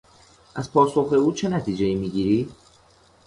از 0.55 0.71
پاسخ 0.71 1.13
او 1.13 1.31
چه 1.33 1.49
نتیجهای 1.49 1.95
میگیری؟ 1.95 2.49